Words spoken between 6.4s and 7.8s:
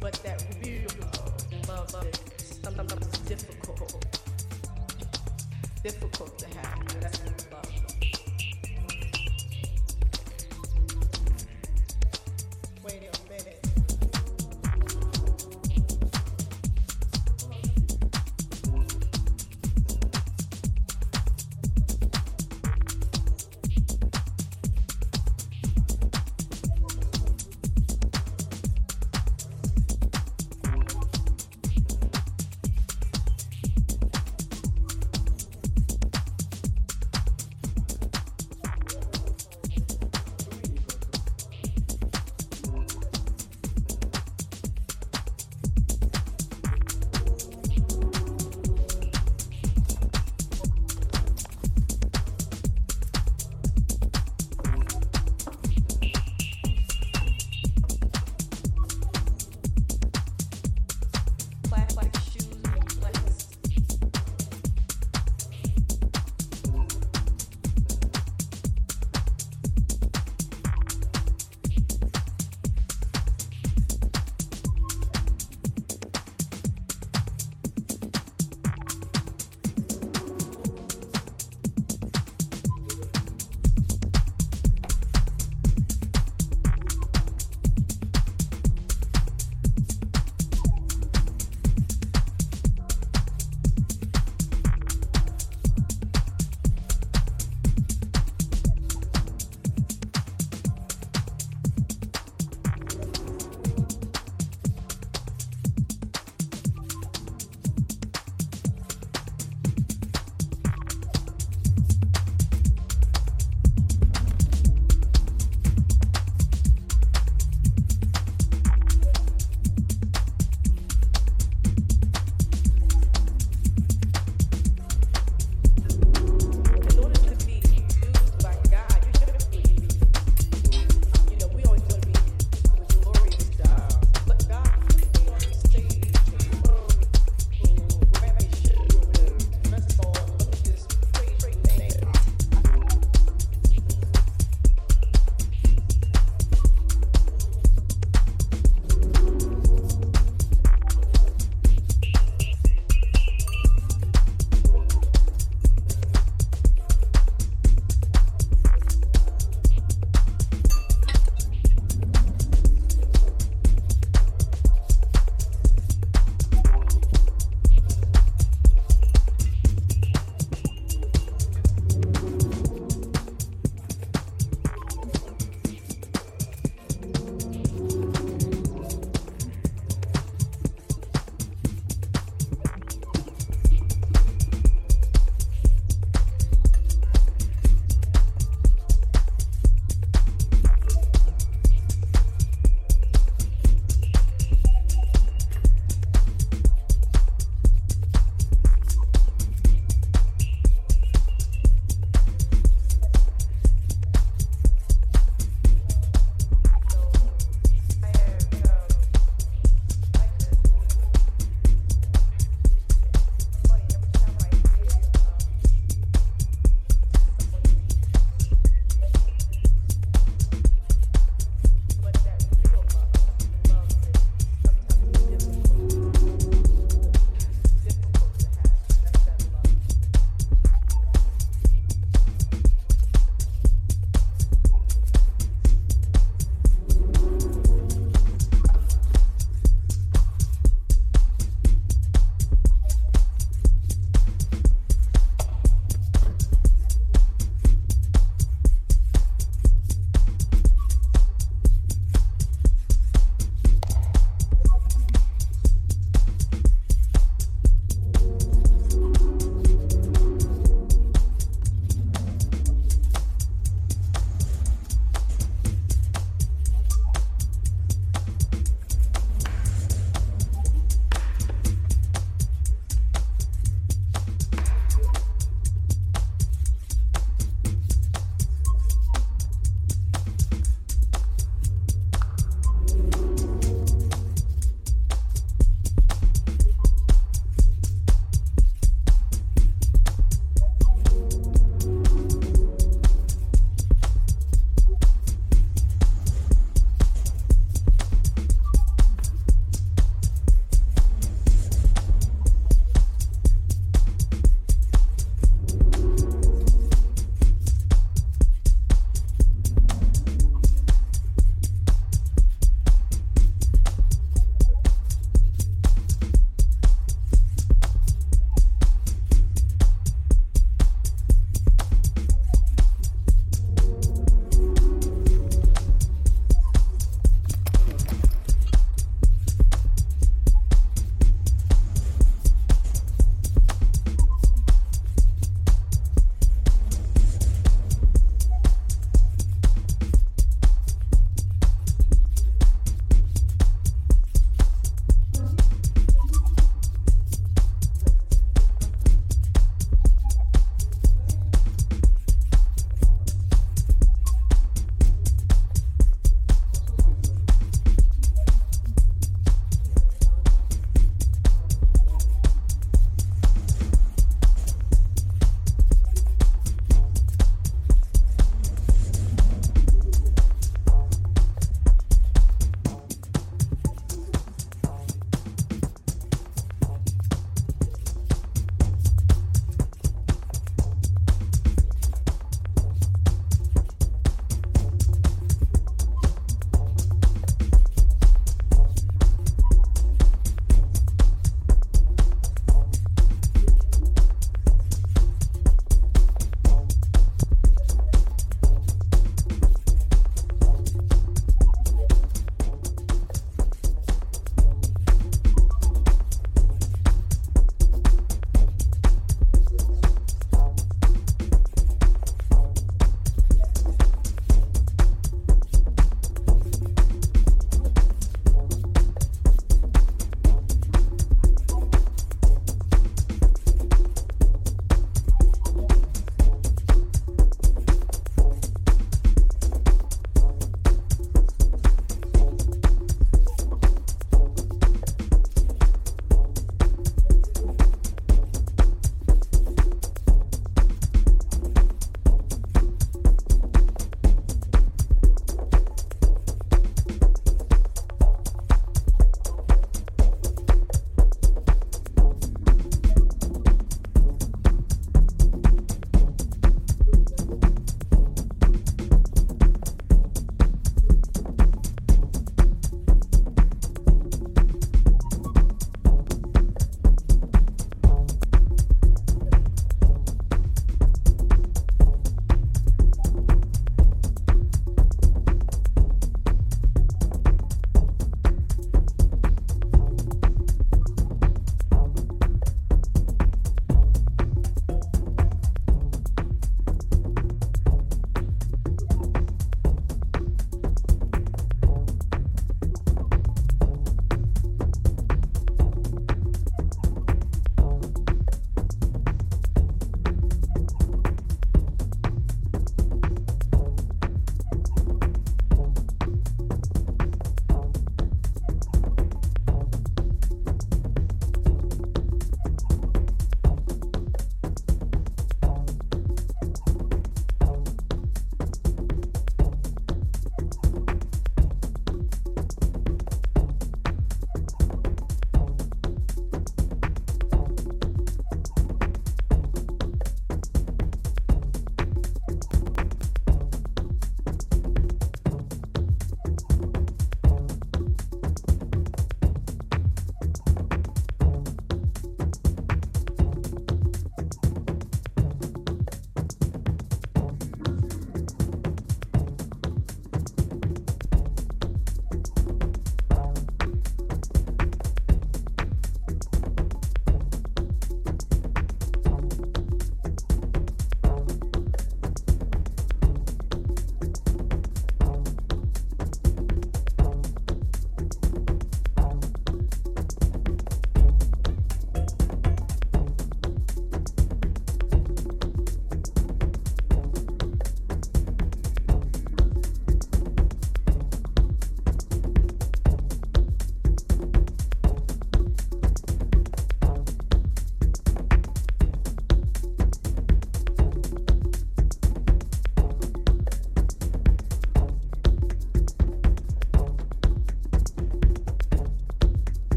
have. That's love.